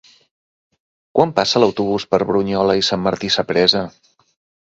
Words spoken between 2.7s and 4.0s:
i Sant Martí Sapresa?